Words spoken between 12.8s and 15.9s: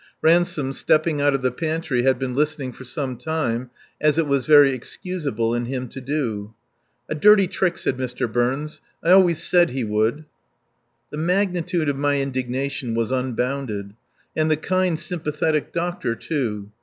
was unbounded. And the kind, sympathetic